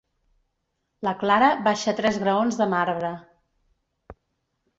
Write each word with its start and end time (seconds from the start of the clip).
La 1.07 1.13
Clara 1.23 1.49
baixa 1.67 1.93
tres 1.99 2.17
graons 2.25 2.59
de 2.63 2.69
marbre. 2.73 3.13